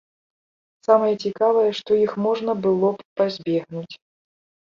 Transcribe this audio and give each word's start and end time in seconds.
Самае 0.87 1.11
цікавае, 1.25 1.65
што 1.81 1.91
іх 2.05 2.15
можна 2.27 2.51
было 2.65 2.89
б 2.97 3.07
пазбегнуць. 3.21 3.95